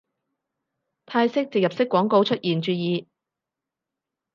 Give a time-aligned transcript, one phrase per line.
[1.05, 3.07] 泰式植入式廣告出現注意